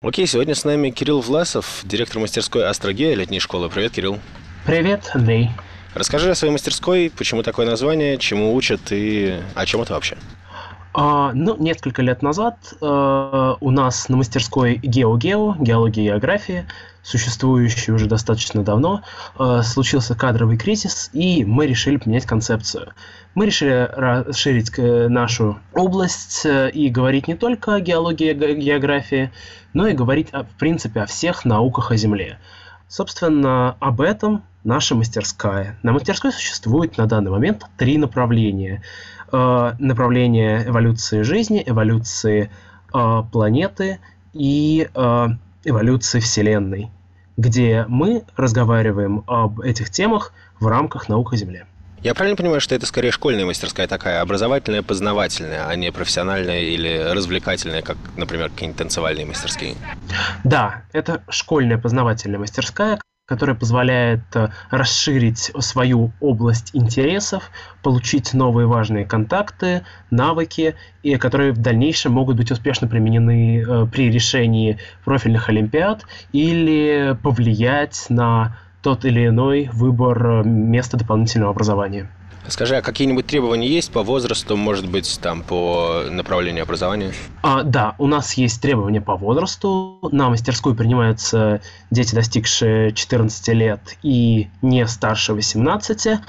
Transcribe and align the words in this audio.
Окей, 0.00 0.28
сегодня 0.28 0.54
с 0.54 0.64
нами 0.64 0.90
Кирилл 0.90 1.20
Власов, 1.20 1.80
директор 1.82 2.20
мастерской 2.20 2.64
Астрогея 2.68 3.16
летней 3.16 3.40
школы. 3.40 3.68
Привет, 3.68 3.94
Кирилл. 3.94 4.20
Привет, 4.64 5.10
Андрей. 5.12 5.50
Расскажи 5.92 6.30
о 6.30 6.36
своей 6.36 6.52
мастерской, 6.52 7.10
почему 7.16 7.42
такое 7.42 7.66
название, 7.66 8.16
чему 8.16 8.54
учат 8.54 8.80
и 8.92 9.40
о 9.56 9.66
чем 9.66 9.82
это 9.82 9.94
вообще? 9.94 10.16
А, 10.94 11.32
ну, 11.34 11.56
несколько 11.56 12.02
лет 12.02 12.22
назад 12.22 12.74
а, 12.80 13.56
у 13.60 13.70
нас 13.70 14.08
на 14.08 14.16
мастерской 14.16 14.76
GeoGeo, 14.76 15.56
геология 15.62 16.04
и 16.04 16.06
география, 16.08 16.66
существующей 17.02 17.92
уже 17.92 18.06
достаточно 18.06 18.62
давно, 18.62 19.02
а, 19.36 19.62
случился 19.62 20.14
кадровый 20.14 20.56
кризис, 20.56 21.10
и 21.12 21.44
мы 21.44 21.66
решили 21.66 21.96
поменять 21.98 22.26
концепцию. 22.26 22.92
Мы 23.34 23.46
решили 23.46 23.88
расширить 23.92 24.72
э, 24.78 25.08
нашу 25.08 25.60
область 25.72 26.44
э, 26.44 26.70
и 26.70 26.88
говорить 26.88 27.28
не 27.28 27.36
только 27.36 27.74
о 27.74 27.80
геологии 27.80 28.30
и 28.30 28.54
географии, 28.54 29.30
но 29.74 29.86
и 29.86 29.92
говорить, 29.92 30.32
в 30.32 30.58
принципе, 30.58 31.02
о 31.02 31.06
всех 31.06 31.44
науках 31.44 31.92
о 31.92 31.96
Земле. 31.96 32.38
Собственно, 32.88 33.76
об 33.78 34.00
этом 34.00 34.42
наша 34.68 34.94
мастерская. 34.94 35.78
На 35.82 35.92
мастерской 35.92 36.30
существует 36.30 36.98
на 36.98 37.06
данный 37.06 37.30
момент 37.30 37.64
три 37.78 37.96
направления. 37.96 38.82
Э, 39.32 39.72
направление 39.78 40.68
эволюции 40.68 41.22
жизни, 41.22 41.62
эволюции 41.66 42.50
э, 42.94 43.22
планеты 43.32 43.98
и 44.34 44.88
э, 44.94 45.26
эволюции 45.64 46.20
Вселенной, 46.20 46.90
где 47.36 47.86
мы 47.88 48.24
разговариваем 48.36 49.24
об 49.26 49.60
этих 49.60 49.90
темах 49.90 50.32
в 50.60 50.66
рамках 50.66 51.08
наук 51.08 51.32
о 51.32 51.36
Земле. 51.36 51.66
Я 52.02 52.14
правильно 52.14 52.36
понимаю, 52.36 52.60
что 52.60 52.74
это 52.74 52.86
скорее 52.86 53.10
школьная 53.10 53.44
мастерская 53.44 53.88
такая, 53.88 54.20
образовательная, 54.20 54.82
познавательная, 54.82 55.66
а 55.66 55.74
не 55.74 55.90
профессиональная 55.90 56.60
или 56.60 57.10
развлекательная, 57.12 57.82
как, 57.82 57.96
например, 58.16 58.50
какие-нибудь 58.50 58.78
танцевальные 58.78 59.26
мастерские? 59.26 59.74
Да, 60.44 60.82
это 60.92 61.22
школьная 61.28 61.76
познавательная 61.76 62.38
мастерская, 62.38 63.00
которая 63.28 63.54
позволяет 63.54 64.22
э, 64.34 64.48
расширить 64.70 65.52
свою 65.58 66.12
область 66.18 66.70
интересов, 66.72 67.50
получить 67.82 68.32
новые 68.32 68.66
важные 68.66 69.04
контакты, 69.04 69.82
навыки, 70.10 70.74
и 71.02 71.16
которые 71.16 71.52
в 71.52 71.58
дальнейшем 71.58 72.12
могут 72.12 72.38
быть 72.38 72.50
успешно 72.50 72.88
применены 72.88 73.60
э, 73.60 73.86
при 73.86 74.10
решении 74.10 74.78
профильных 75.04 75.50
олимпиад 75.50 76.06
или 76.32 77.16
повлиять 77.22 78.06
на 78.08 78.56
тот 78.82 79.04
или 79.04 79.26
иной 79.26 79.68
выбор 79.74 80.26
э, 80.26 80.42
места 80.44 80.96
дополнительного 80.96 81.50
образования. 81.50 82.08
Скажи, 82.48 82.76
а 82.76 82.82
какие-нибудь 82.82 83.26
требования 83.26 83.68
есть 83.68 83.92
по 83.92 84.02
возрасту, 84.02 84.56
может 84.56 84.88
быть, 84.88 85.18
там 85.20 85.42
по 85.42 86.04
направлению 86.10 86.62
образования? 86.62 87.12
А, 87.42 87.62
да, 87.62 87.94
у 87.98 88.06
нас 88.06 88.34
есть 88.34 88.62
требования 88.62 89.02
по 89.02 89.16
возрасту. 89.16 89.98
На 90.12 90.30
мастерскую 90.30 90.74
принимаются 90.74 91.60
дети, 91.90 92.14
достигшие 92.14 92.92
14 92.92 93.48
лет 93.48 93.80
и 94.02 94.48
не 94.62 94.86
старше 94.86 95.34
18. 95.34 96.20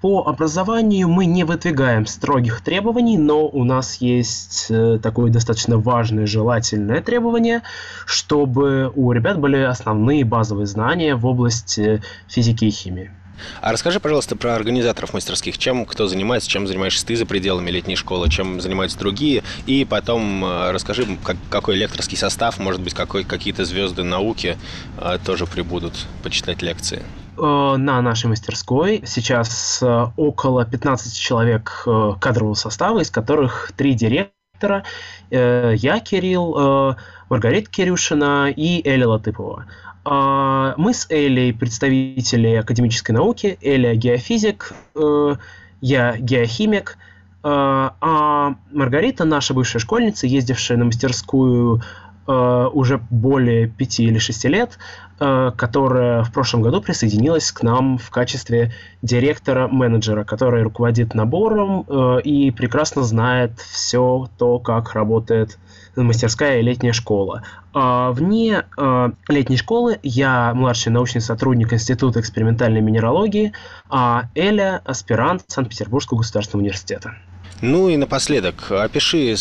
По 0.00 0.22
образованию 0.26 1.08
мы 1.08 1.24
не 1.24 1.44
выдвигаем 1.44 2.06
строгих 2.06 2.60
требований, 2.60 3.16
но 3.16 3.48
у 3.48 3.64
нас 3.64 3.96
есть 3.96 4.66
э, 4.68 4.98
такое 5.02 5.32
достаточно 5.32 5.78
важное 5.78 6.26
желательное 6.26 7.00
требование, 7.00 7.62
чтобы 8.04 8.92
у 8.94 9.10
ребят 9.12 9.40
были 9.40 9.56
основные 9.56 10.24
базовые 10.24 10.66
знания 10.66 11.16
в 11.16 11.24
области 11.24 12.02
физики 12.28 12.66
и 12.66 12.70
химии. 12.70 13.10
А 13.60 13.72
расскажи, 13.72 14.00
пожалуйста, 14.00 14.36
про 14.36 14.54
организаторов 14.54 15.14
мастерских. 15.14 15.58
Чем 15.58 15.84
кто 15.84 16.06
занимается, 16.06 16.48
чем 16.48 16.66
занимаешься 16.66 17.04
ты 17.06 17.16
за 17.16 17.26
пределами 17.26 17.70
летней 17.70 17.96
школы, 17.96 18.28
чем 18.28 18.60
занимаются 18.60 18.98
другие. 18.98 19.42
И 19.66 19.84
потом 19.84 20.44
э, 20.44 20.70
расскажи, 20.70 21.06
как, 21.22 21.36
какой 21.50 21.76
лекторский 21.76 22.16
состав, 22.16 22.58
может 22.58 22.80
быть, 22.80 22.94
какой, 22.94 23.24
какие-то 23.24 23.64
звезды 23.64 24.02
науки 24.02 24.58
э, 24.98 25.18
тоже 25.24 25.46
прибудут 25.46 25.94
почитать 26.22 26.62
лекции. 26.62 27.02
Э, 27.36 27.76
на 27.76 28.00
нашей 28.02 28.26
мастерской 28.26 29.02
сейчас 29.06 29.82
около 30.16 30.64
15 30.64 31.18
человек 31.18 31.86
кадрового 32.20 32.54
состава, 32.54 33.00
из 33.00 33.10
которых 33.10 33.72
три 33.76 33.94
директора. 33.94 34.84
Я, 35.30 36.00
Кирилл, 36.00 36.96
Маргарита 37.28 37.70
Кирюшина 37.70 38.52
и 38.54 38.86
Эля 38.88 39.08
Латыпова. 39.08 39.66
А, 40.04 40.74
мы 40.76 40.92
с 40.92 41.06
Элей 41.10 41.52
представители 41.52 42.54
академической 42.54 43.12
науки. 43.12 43.58
Эля 43.62 43.94
геофизик, 43.94 44.72
э, 44.94 45.36
я 45.80 46.16
геохимик. 46.18 46.98
Э, 47.42 47.90
а 48.00 48.56
Маргарита, 48.72 49.24
наша 49.24 49.54
бывшая 49.54 49.78
школьница, 49.78 50.26
ездившая 50.26 50.76
на 50.76 50.86
мастерскую 50.86 51.82
э, 52.26 52.68
уже 52.72 52.98
более 53.10 53.68
пяти 53.68 54.04
или 54.04 54.18
шести 54.18 54.48
лет, 54.48 54.78
Э, 55.20 55.52
которая 55.56 56.24
в 56.24 56.32
прошлом 56.32 56.62
году 56.62 56.80
присоединилась 56.80 57.52
к 57.52 57.62
нам 57.62 57.98
в 57.98 58.10
качестве 58.10 58.72
директора-менеджера, 59.02 60.24
который 60.24 60.64
руководит 60.64 61.14
набором 61.14 61.86
э, 61.88 62.20
и 62.22 62.50
прекрасно 62.50 63.04
знает 63.04 63.60
все 63.60 64.28
то, 64.38 64.58
как 64.58 64.94
работает 64.94 65.56
мастерская 65.94 66.58
и 66.58 66.62
летняя 66.62 66.92
школа. 66.92 67.44
А 67.72 68.10
вне 68.10 68.64
э, 68.76 69.10
летней 69.28 69.56
школы 69.56 70.00
я 70.02 70.52
младший 70.52 70.90
научный 70.90 71.20
сотрудник 71.20 71.72
Института 71.72 72.18
экспериментальной 72.18 72.80
минералогии, 72.80 73.52
а 73.88 74.24
Эля– 74.34 74.82
аспирант 74.84 75.44
Санкт-Петербургского 75.46 76.18
государственного 76.18 76.64
университета. 76.64 77.14
Ну 77.60 77.88
и 77.88 77.96
напоследок, 77.96 78.72
опиши 78.72 79.36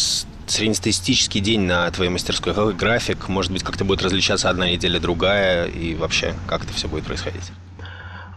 среднестатистический 0.48 1.40
день 1.40 1.62
на 1.62 1.90
твоей 1.92 2.12
мастерской? 2.12 2.54
Какой 2.54 2.74
график? 2.74 3.28
Может 3.28 3.52
быть, 3.52 3.64
как-то 3.64 3.86
будет 3.86 4.02
различаться 4.02 4.50
одна 4.50 4.70
неделя, 4.70 5.00
другая? 5.00 5.66
И 5.68 5.96
вообще, 5.96 6.34
как 6.48 6.64
это 6.64 6.74
все 6.74 6.88
будет 6.88 7.06
происходить? 7.06 7.52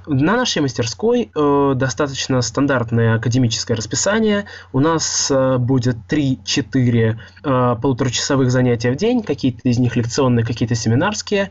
На 0.06 0.37
нашей 0.37 0.62
мастерской 0.62 1.31
э, 1.34 1.72
достаточно 1.75 2.41
стандартное 2.41 3.16
академическое 3.16 3.77
расписание. 3.77 4.45
У 4.72 4.78
нас 4.78 5.31
э, 5.33 5.59
будет 5.59 5.97
3-4 6.09 7.16
э, 7.43 7.77
полуторачасовых 7.83 8.53
занятия 8.53 8.93
в 8.93 8.97
день, 8.97 9.25
какие-то 9.25 9.69
из 9.69 9.78
них 9.78 9.97
лекционные, 9.97 10.47
какие-то 10.47 10.77
семинарские. 10.77 11.50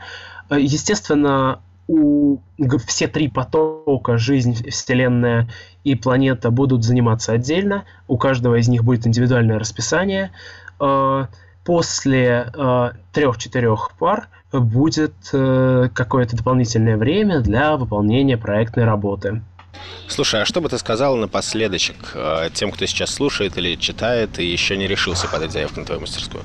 Э, 0.50 0.58
естественно, 0.58 1.60
у 1.88 2.40
все 2.88 3.08
три 3.08 3.28
потока 3.28 4.18
жизнь, 4.18 4.70
Вселенная 4.70 5.48
и 5.84 5.96
планета 5.96 6.50
будут 6.50 6.84
заниматься 6.84 7.34
отдельно. 7.34 7.86
У 8.08 8.18
каждого 8.18 8.56
из 8.56 8.68
них 8.68 8.84
будет 8.84 9.06
индивидуальное 9.06 9.60
расписание. 9.60 10.32
Э, 10.80 11.28
после 11.64 12.52
э, 12.54 12.92
трех-четырех 13.14 13.92
пар 14.00 14.30
будет 14.52 15.14
э, 15.34 15.90
какое-то 15.94 16.36
дополнительное 16.36 16.98
время 16.98 17.42
для 17.42 17.78
выполнения 17.78 18.38
проектной 18.38 18.86
работы. 18.86 19.42
Слушай, 20.08 20.42
а 20.42 20.46
что 20.46 20.62
бы 20.62 20.70
ты 20.70 20.78
сказал 20.78 21.18
напоследочек 21.18 22.16
тем, 22.54 22.72
кто 22.72 22.86
сейчас 22.86 23.14
слушает 23.14 23.58
или 23.58 23.76
читает 23.76 24.40
и 24.40 24.46
еще 24.46 24.78
не 24.78 24.88
решился 24.88 25.28
подать 25.28 25.52
заявку 25.52 25.82
на 25.82 25.86
твою 25.86 26.02
мастерскую? 26.02 26.44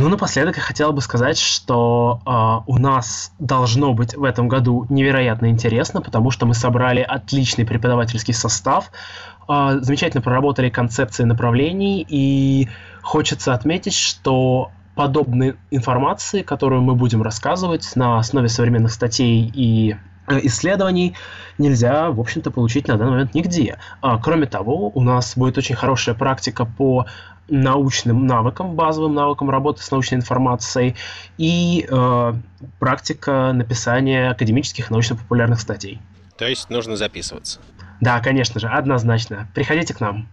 Ну, 0.00 0.08
напоследок 0.08 0.56
я 0.56 0.62
хотел 0.62 0.94
бы 0.94 1.02
сказать, 1.02 1.36
что 1.36 2.22
э, 2.24 2.70
у 2.70 2.78
нас 2.78 3.34
должно 3.38 3.92
быть 3.92 4.14
в 4.14 4.24
этом 4.24 4.48
году 4.48 4.86
невероятно 4.88 5.50
интересно, 5.50 6.00
потому 6.00 6.30
что 6.30 6.46
мы 6.46 6.54
собрали 6.54 7.02
отличный 7.02 7.66
преподавательский 7.66 8.32
состав, 8.32 8.92
э, 9.46 9.78
замечательно 9.82 10.22
проработали 10.22 10.70
концепции 10.70 11.24
направлений, 11.24 12.06
и 12.08 12.70
хочется 13.02 13.52
отметить, 13.52 13.92
что 13.92 14.70
подобной 14.94 15.56
информации, 15.70 16.40
которую 16.40 16.80
мы 16.80 16.94
будем 16.94 17.20
рассказывать 17.20 17.94
на 17.94 18.18
основе 18.18 18.48
современных 18.48 18.92
статей 18.92 19.52
и 19.54 19.96
исследований 20.42 21.14
нельзя, 21.58 22.10
в 22.10 22.20
общем-то, 22.20 22.50
получить 22.50 22.88
на 22.88 22.96
данный 22.96 23.12
момент 23.12 23.34
нигде. 23.34 23.78
А, 24.00 24.18
кроме 24.18 24.46
того, 24.46 24.90
у 24.94 25.00
нас 25.00 25.36
будет 25.36 25.58
очень 25.58 25.74
хорошая 25.74 26.14
практика 26.14 26.64
по 26.64 27.06
научным 27.48 28.26
навыкам, 28.26 28.74
базовым 28.74 29.14
навыкам 29.14 29.50
работы 29.50 29.82
с 29.82 29.90
научной 29.90 30.16
информацией 30.16 30.94
и 31.36 31.86
э, 31.88 32.34
практика 32.78 33.52
написания 33.52 34.30
академических 34.30 34.90
научно-популярных 34.90 35.60
статей. 35.60 36.00
То 36.38 36.46
есть 36.46 36.70
нужно 36.70 36.96
записываться? 36.96 37.60
Да, 38.00 38.20
конечно 38.20 38.60
же, 38.60 38.68
однозначно. 38.68 39.48
Приходите 39.54 39.92
к 39.94 40.00
нам. 40.00 40.28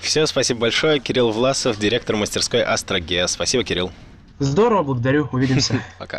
Все, 0.00 0.26
спасибо 0.26 0.60
большое. 0.60 1.00
Кирилл 1.00 1.30
Власов, 1.30 1.78
директор 1.78 2.16
мастерской 2.16 2.62
Астрогеа. 2.62 3.26
Спасибо, 3.26 3.62
Кирилл. 3.62 3.92
Здорово, 4.38 4.82
благодарю. 4.82 5.28
Увидимся. 5.32 5.82
Пока. 5.98 6.16